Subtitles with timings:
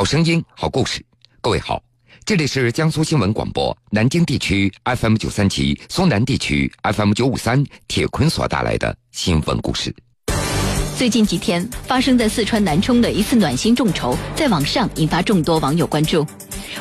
[0.00, 1.04] 好声音，好故事。
[1.42, 1.82] 各位好，
[2.24, 9.94] 这里是江苏新闻广播南京地区 FM 九三七、苏南地区 FM 九五三，铁坤所带来的新闻故事。
[10.96, 16.26] 最近几天发生在四川南充的一次暖心众筹，在网上引发众多网友关注。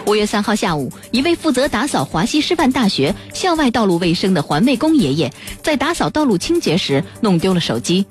[0.05, 8.05] 五月三号下午，一位负责打扫华西师范大学校外道路卫生的环卫工爷爷，在打扫道路清洁时弄丢了手机。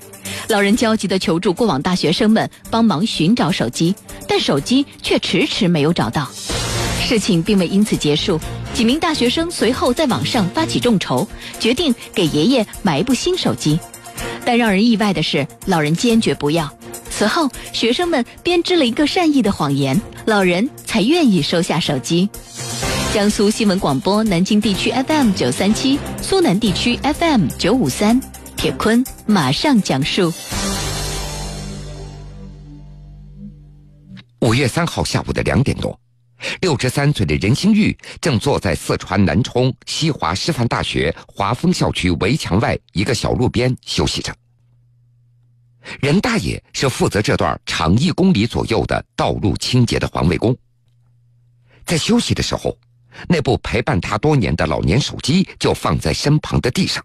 [0.49, 3.93] 老人焦急地求助过往大学生们帮忙寻找手机，
[4.27, 6.27] 但手机却迟迟没有找到。
[6.99, 8.39] 事情并未因此结束，
[8.73, 11.27] 几名大学生随后在网上发起众筹，
[11.59, 13.79] 决定给爷爷买一部新手机。
[14.43, 16.67] 但让人意外的是，老人坚决不要。
[17.11, 22.27] 此后，学生们编织了一个善意的谎言，老人才愿意收下手机。
[23.13, 28.19] 江苏新闻广播南京地区 FM 九三七，苏南地区 FM 九五三。
[28.59, 30.33] 铁坤马上讲述。
[34.41, 35.97] 五月三号下午的两点多，
[36.59, 44.35] 六十三岁的任兴玉正坐在四川南充西华师范大学华丰校区围墙外一个小路边休息着。
[46.01, 50.53] 任大爷是负责这段长一公里左右的道路清洁的环卫工，
[51.85, 52.77] 在休息的时候，
[53.29, 57.01] 那部陪伴他多年的老年手机就放在身旁的地上。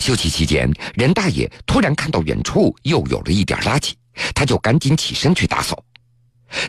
[0.00, 3.92] 休息期间，任大爷突然看到远处又有了一点垃圾，
[4.34, 5.82] 他就赶紧起身去打扫。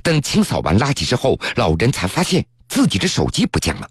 [0.02, 3.90] 等清扫完垃圾之后，老人才发现自己的手机不见了。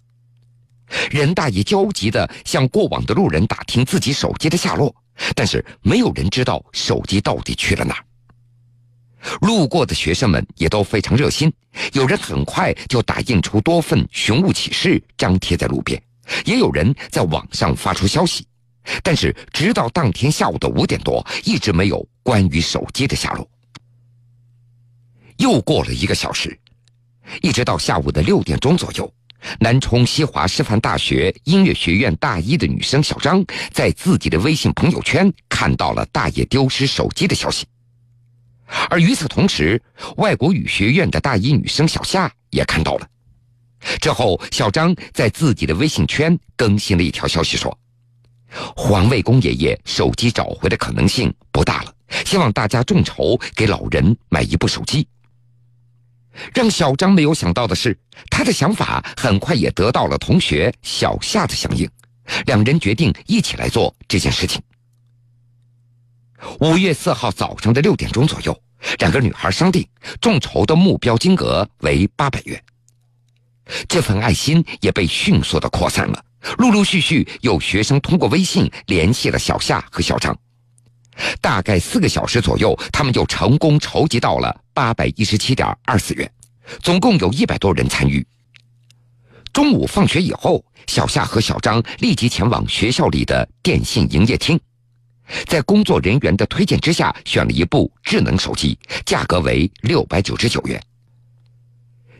[1.09, 4.93] 任大爷焦急地向过往的路人打听自己手机的下落，
[5.33, 8.05] 但是没有人知道手机到底去了哪儿。
[9.41, 11.51] 路过的学生们也都非常热心，
[11.93, 15.99] 有人很快就打印出多份寻物启事，张贴在路边，
[16.45, 18.45] 也有人在网上发出消息。
[19.03, 23.49] 但是，直到当天下午的五点多，一直没有关于手机的下落。
[25.37, 26.57] 又过了一个小时，
[27.41, 29.11] 一直到下午的六点钟左右，
[29.59, 37.65] 南充西华师范大学音乐学院大一的女生小张在自己的微信朋友圈看到了大爷丢失手机的消息。
[38.89, 39.81] 而与此同时，
[40.17, 43.07] 外国语学院的大一女生小夏也看到了。
[44.01, 47.77] 之后，小张在自己的微信圈更新了一条消息说。
[48.75, 51.93] 环卫工爷爷手机找回的可能性不大了，
[52.25, 55.07] 希望大家众筹给老人买一部手机。
[56.53, 57.97] 让小张没有想到的是，
[58.29, 61.89] 他的想法很快也得到了同学小夏的响应，
[62.45, 64.61] 两人决定一起来做这件事情。
[66.59, 68.61] 五月四号早上的六点钟左右，
[68.99, 69.87] 两个女孩商定，
[70.19, 72.61] 众筹的目标金额为八百元。
[73.87, 76.23] 这份爱心也被迅速的扩散了。
[76.57, 80.37] 陆陆续续有学生通过微信联系了小夏和小张，
[81.41, 86.31] 大概四个小时左右，他们就成功筹集到了八百一十七点二四元，
[86.81, 88.25] 总共有一百多人参与。
[89.51, 94.59] 中午放学以后，小夏和小张立即前往学校里的电信营业厅，
[95.47, 100.81] 在工作人员的推荐之下，选了一部智能手机，价格为六百九十九元。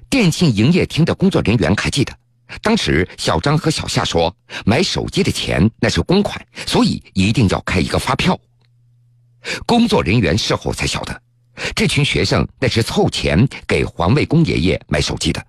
[0.10, 2.18] 电信营业厅的工作人员还记得。
[2.62, 4.36] 当时，小张和小夏说，
[4.66, 8.40] 买手机的钱那是公款，所以一定要开一个发票。
[9.66, 11.22] 工作人员事后才晓得，
[11.76, 15.46] 这群学生那是凑钱给环卫工爷爷买手机的，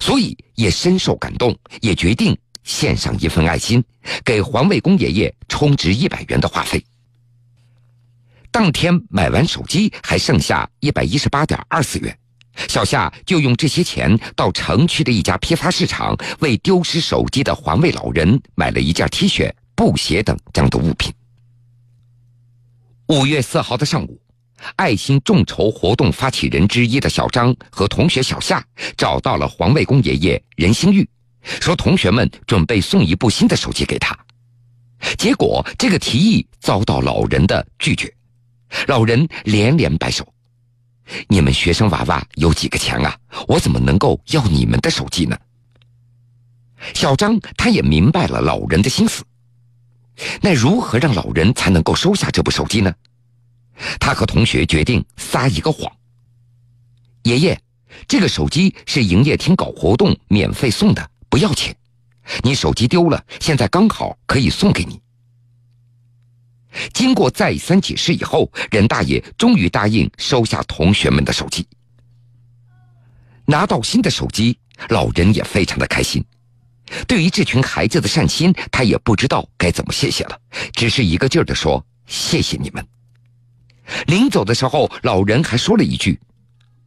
[0.00, 3.84] 所以也深受感动，也决定献上一份爱心，
[4.24, 6.82] 给环卫工爷爷充值一百元的话费。
[8.50, 12.16] 当天买完手机，还剩下一百一十八点二四元。
[12.68, 21.12] 小夏就用这些钱到城区的一家批发市场，为丢失手机的环卫老人买了一件 T 恤、布鞋等这样的物品。
[23.08, 24.20] 五月四号的上午，
[24.76, 28.64] 爱心众筹活动发起人之一的小张和同学小夏
[28.96, 31.08] 找到了环卫工爷爷任兴玉，
[31.42, 34.18] 说同学们准备送一部新的手机给他。
[35.18, 38.10] 结果这个提议遭到老人的拒绝，
[38.86, 40.26] 老人连连摆手。
[41.28, 43.16] 你们学生娃娃有几个钱啊？
[43.46, 45.36] 我怎么能够要你们的手机呢？
[46.94, 49.24] 小张他也明白了老人的心思，
[50.40, 52.94] 那如何让老人才能够收下这部手机呢？
[53.98, 55.90] 他和同学决定撒一个谎：
[57.22, 57.58] 爷爷，
[58.06, 61.74] 这个手机是营业厅搞活动免费送的，不要钱。
[62.42, 65.00] 你手机丢了，现在刚好可以送给你。
[66.92, 71.66] 经过再三解释以后，任大爷终于答应收下同学们的手机。
[73.46, 76.24] 拿到新的手机，老人也非常的开心。
[77.06, 80.38] 对于这群孩子的善心，他也不知道该怎么谢谢了，
[80.72, 82.86] 只是一个劲儿的说：“谢谢你们。”
[84.06, 86.18] 临走的时候，老人还说了一句：“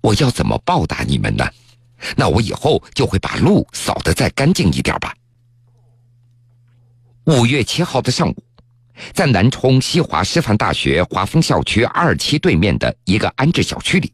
[0.01, 1.43] 我要怎么报答你们呢？
[2.15, 5.15] 那我以后就会把路扫得再干净一点吧。
[7.25, 8.43] 五月七号的上午，
[9.13, 14.11] 在南充西华师范大学华丰校区二期对面的一个安置小区里，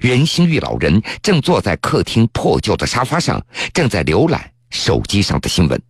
[0.00, 5.80] 任兴玉老人正坐在客厅破旧的沙发上，正在浏览手机上的新闻。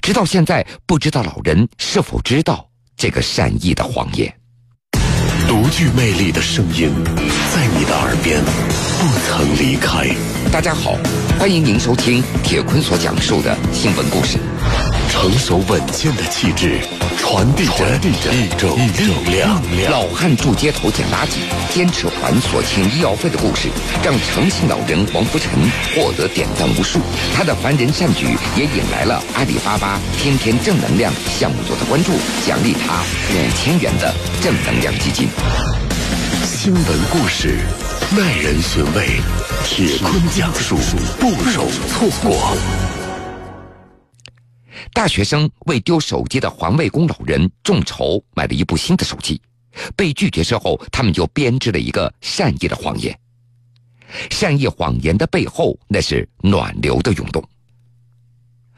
[0.00, 4.32] 直到现在，不知道老人是否知道这个善意的谎言。
[5.48, 6.92] 独具魅力的声音，
[7.52, 8.40] 在你的耳边
[9.02, 10.06] 不曾离开。
[10.52, 10.96] 大家好，
[11.36, 14.38] 欢迎您收听铁坤所讲述的新闻故事。
[15.10, 16.78] 成熟稳健的气质，
[17.18, 17.98] 传递着
[18.32, 19.60] 一种力量。
[19.90, 21.40] 老汉住街头捡垃圾，
[21.74, 23.66] 坚持还所欠医药费的故事，
[24.04, 25.50] 让诚信老人王福成
[25.96, 27.00] 获得点赞无数。
[27.34, 28.24] 他的凡人善举
[28.56, 32.12] 也引来了阿里巴巴天天正能量项目组的关注，
[32.46, 33.02] 奖励他
[33.34, 35.26] 五千元的正能量基金。
[36.62, 37.58] 新闻故事，
[38.16, 39.18] 耐人寻味，
[39.64, 40.76] 铁坤讲述，
[41.18, 42.56] 不容错过。
[44.92, 49.42] 大学生为丢手机的环卫工老人众筹买了一部新的手机，
[49.96, 53.18] 被拒绝之后，他们就编织了一个善意的谎言。
[54.30, 57.42] 善意谎言的背后，那是暖流的涌动。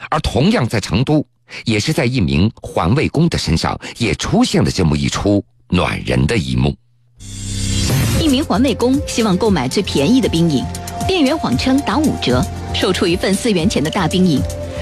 [0.08, 1.22] 而同样在成都，
[1.66, 6.75] 也是在一名环卫工的身上，也出现了这么一出暖人的一幕。
[8.20, 10.64] 一名环卫工希望购买最便宜的冰饮，
[11.06, 14.40] 店员谎称打五折，售出一份四元钱的大冰饮。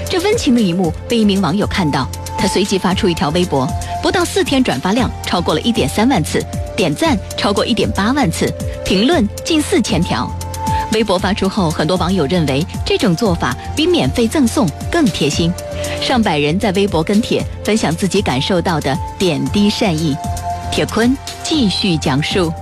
[0.09, 2.07] 这温情的一幕被一名网友看到，
[2.39, 3.67] 他随即发出一条微博，
[4.03, 6.45] 不到四天转发量超过了一点三万次，
[6.77, 8.53] 点赞超过一点八万次，
[8.85, 10.31] 评论近四千条。
[10.93, 15.51] 微博发出后，很多网友认为这种做法比免费赠送更贴心，
[16.03, 20.15] 上百人在微博跟帖分享自己感受到的点滴善意。
[20.71, 22.53] 铁坤继续讲述。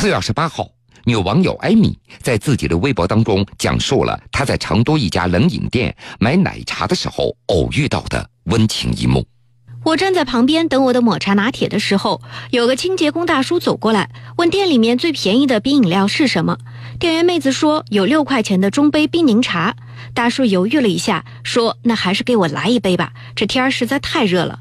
[0.00, 0.66] 四月二十八号。
[1.04, 9.22] 女网友艾米在自己的微博当中讲述了她在成都一家冷饮店买奶茶的时候偶遇到的温情一幕。
[9.84, 14.08] 我站在旁边等我的抹茶拿铁的时候，有个清洁工大叔走过来，
[14.38, 16.56] 问店里面最便宜的冰饮料是什么。
[16.98, 19.76] 店员妹子说有六块钱的中杯冰柠茶。
[20.14, 24.60] 大叔犹豫了一下，说：“那还是给我来一杯吧，这天儿实在太热了。”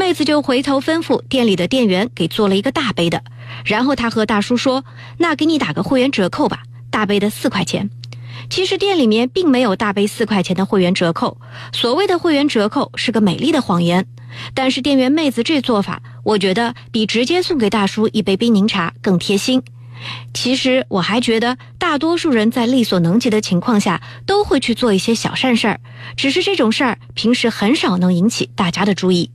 [0.00, 3.22] 妹子就回头吩咐店里的店员给做了一个大杯的。
[3.66, 4.82] 然后他和大叔说
[5.20, 7.90] ：“那给你打个会员折扣吧，大杯的四块钱。”
[8.48, 11.36] 其实店里面并没有大杯四块钱的会员折扣，
[11.70, 14.06] 所谓的会员折扣是个美丽的谎言。
[14.54, 19.62] 但是店员妹子这做法，我觉得比直接送给大叔一杯冰柠茶更贴心。
[20.32, 25.78] 其实我还觉得，大多数人在力所能及的情况下，都会去做一些小善事儿，
[26.16, 29.30] 只是这种事儿平时很少能引起大家的注意。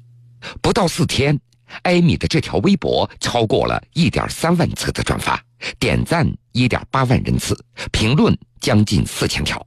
[0.61, 1.39] 不到四天。
[1.81, 5.43] 艾米的这条微博超过了一点三万次的转发，
[5.79, 7.57] 点赞一点八万人次，
[7.91, 9.65] 评论将近四千条。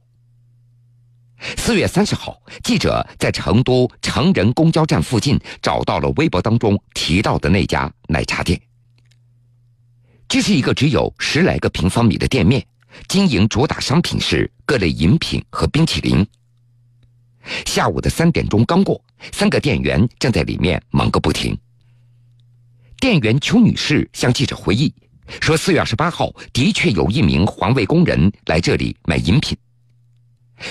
[1.57, 8.59] 四月三十号，记者在成都成人公交站附近找到了微博当中提到的那家奶茶店。
[10.29, 12.65] 这是一个只有十来个平方米的店面，
[13.09, 16.25] 经营主打商品是各类饮品和冰淇淋。
[17.65, 21.57] 下午的三点钟刚过，三个店员正在里面忙个不停。
[22.99, 24.93] 店员邱女士向记者回忆
[25.39, 29.57] 说：“四月二十八号的确有一名环卫工人来这里买饮品。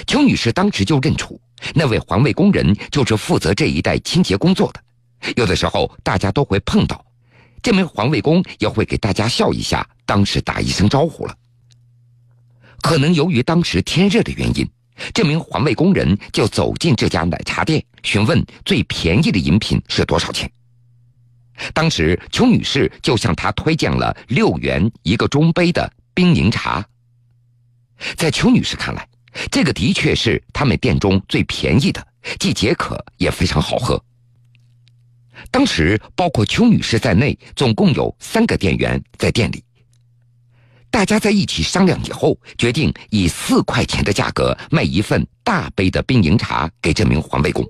[0.07, 1.41] 邱女士当时就认出
[1.75, 4.83] 那位环卫工人就是负责这一带清洁工作的。
[5.37, 7.05] 有的时候大家都会碰到，
[7.63, 11.35] 这名环卫工也会给大家笑一下，当时打一声招呼了。
[12.83, 14.69] 可能由于当时天热的原因，
[15.13, 20.51] 这名环卫工人就走进这家奶茶店，询问最便宜的饮品是多少钱。”
[21.75, 26.87] 当时，邱女士就向他推荐了六元一个中杯的冰柠茶。
[28.17, 29.09] 在邱女士看来，
[29.51, 32.07] 这个的确是他们店中最便宜的，
[32.39, 34.01] 既解渴也非常好喝。
[35.51, 39.63] 当时，包括邱女士在内，总共有三个店员在店里。
[40.91, 47.65] 大家在一起商量以后，决定以四块钱的价格卖一份大杯的冰柠茶给这名环卫工。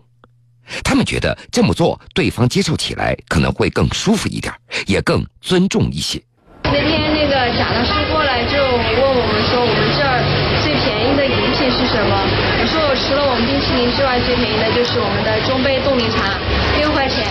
[0.84, 4.52] 他们觉得这么做，对方接受起来可能会更舒服一点，
[4.86, 6.22] 也更尊重一些。
[6.64, 10.20] 那天那个贾大叔过来就问我们说，我们这儿
[10.62, 12.12] 最便宜的饮品是什么？
[12.60, 16.36] 我说我除了我们冰淇淋之外，最便宜的就是我们的中杯冻柠茶，
[16.78, 17.24] 六块钱。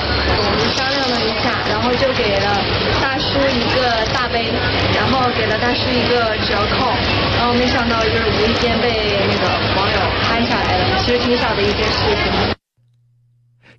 [1.67, 2.63] 然后就给了
[3.01, 4.51] 大叔一个大杯，
[4.93, 6.87] 然后给了大叔一个折扣，
[7.37, 12.55] 然后没想到就是无意间被那个网友拍下来了，其实挺小的一件事情。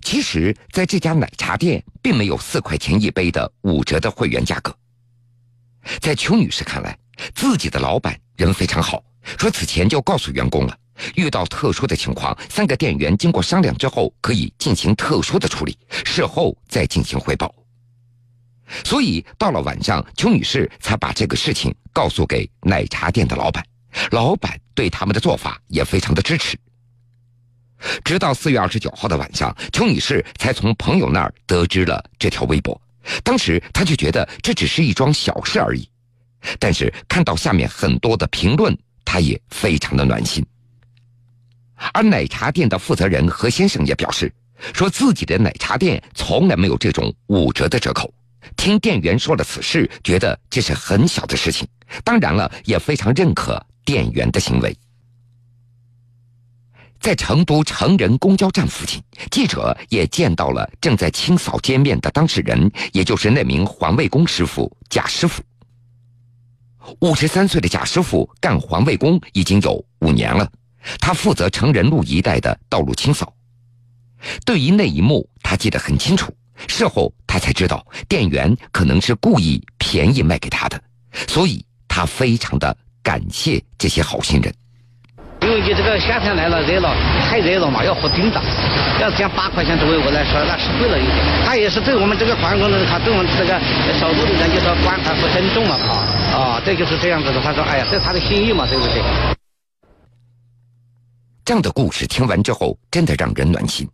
[0.01, 4.73] 其实，在这家奶茶店，并没有四块钱一杯的五折的会员价格。
[5.99, 6.97] 在邱女士看来，
[7.35, 9.03] 自己的老板人非常好，
[9.37, 10.75] 说此前就告诉员工了，
[11.15, 17.53] 遇到特殊的情况，三个店员经过商量之后，可以进行特殊的处理，事后再进行汇报。
[18.83, 23.65] 所以到了晚上，邱女士才把这个事情告诉给奶茶店的老板，
[24.11, 26.57] 老板对他们的做法也非常的支持。
[28.03, 32.79] 直到四月二十九号的晚上，邱女士才从朋友那儿得知了这条微博。
[33.23, 35.87] 当时她就觉得这只是一桩小事而已，
[36.59, 40.45] 但是看到下面很多的评论，她也非常的暖心。
[41.93, 44.31] 而奶茶店的负责人何先生也表示，
[44.73, 48.13] 说自己的奶茶店从来没有这种五折的折扣。
[48.55, 51.67] 听店员说了此事，觉得这是很小的事情，
[52.03, 54.75] 当然了，也非常认可店员的行为。
[56.99, 65.41] 在成都成人公交站附近，记者也见到了正在清扫街面的当事人，也就是那名环卫工师傅贾师傅。
[66.99, 70.51] 五十三岁的贾师傅干环卫工已经有五年了，
[70.99, 73.33] 他负责成人路一带的道路清扫。
[74.43, 76.33] 对于那一幕，他记得很清楚。
[76.67, 80.81] 事后他才知道，店员可能是故意便宜卖给他的，
[81.27, 84.53] 所以他非常的感谢这些好心人。
[85.41, 88.41] 因为你这个夏天来了，热了，太热了嘛，要喝冰的，
[88.99, 91.45] 要减八块钱作为我来说，那是贵了一点。
[91.45, 93.57] 他也是对我们这个环工人，他对我们这个
[93.97, 97.41] 扫路的人，就说关怀和尊重嘛，他啊，这就是这样子的。
[97.41, 99.01] 他说，哎呀，这是他的心意嘛，对不对？
[101.45, 103.87] 这样的故事听完之后，真的让人暖心。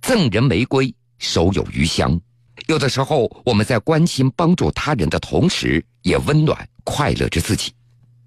[0.00, 2.18] 赠人玫瑰，手有余香。
[2.66, 7.72] 有的时候，我们在关心帮助他人的同时，也温暖快乐着自己。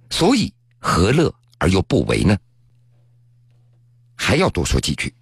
[0.10, 1.34] 所以，何乐？
[1.58, 2.38] 而又不为呢？
[4.16, 5.14] 还要多说几句。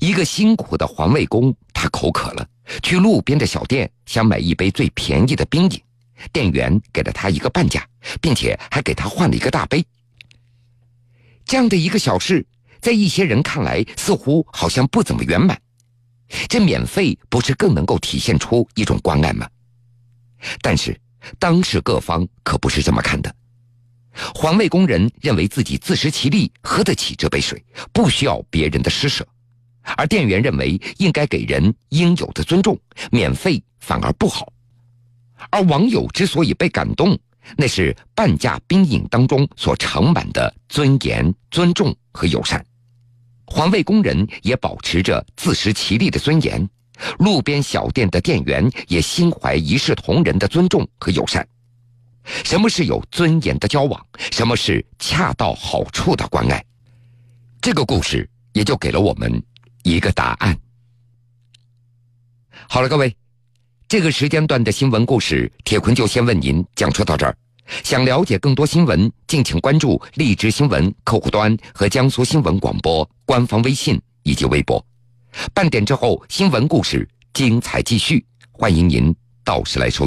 [0.00, 2.48] 一个辛苦的环卫工，他口渴了，
[2.82, 5.82] 去路边的小店想买一杯最便宜的冰饮，
[6.32, 7.86] 店员给了他一个半价，
[8.22, 9.84] 并且还给他换了一个大杯。
[11.44, 12.46] 这样的一个小事，
[12.80, 15.60] 在一些人看来似乎好像不怎么圆满。
[16.48, 19.48] 这免费不是更能够体现出一种关爱吗？
[20.62, 20.98] 但是
[21.38, 23.34] 当事各方可不是这么看的。
[24.34, 29.24] 环卫工人认为自己自食其力，喝得起这杯水，不需要别人的施舍；
[29.96, 32.78] 而店员认为应该给人应有的尊重，
[33.10, 34.52] 免费反而不好。
[35.50, 37.16] 而网友之所以被感动，
[37.56, 42.64] 那是半价冰饮当中所盛满的尊严、尊重和友善。
[43.50, 46.68] 环卫工人也保持着自食其力的尊严，
[47.18, 51.46] 路边小店的店员也心怀一视同仁的尊重和友善。
[52.44, 54.06] 什么是有尊严的交往？
[54.30, 56.62] 什么是恰到好处的关爱？
[57.60, 59.42] 这个故事也就给了我们
[59.82, 60.56] 一个答案。
[62.68, 63.16] 好了，各位，
[63.88, 67.34] 这个时间段的新闻故事，铁坤就先为您讲述到这儿。
[67.82, 74.84] 想了解更多新闻，敬请关注荔枝新闻客户端和江苏新闻广播官方微信以及微博。
[75.54, 80.06] 半点之后，新闻故事精彩继续，欢迎您到时来收